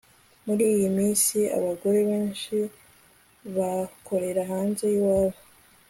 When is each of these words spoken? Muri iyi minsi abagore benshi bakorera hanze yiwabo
Muri 0.45 0.63
iyi 0.73 0.87
minsi 0.97 1.37
abagore 1.57 1.99
benshi 2.09 2.55
bakorera 3.57 4.41
hanze 4.51 4.83
yiwabo 4.93 5.39